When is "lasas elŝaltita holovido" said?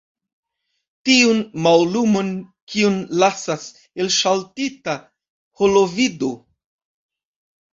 3.25-6.33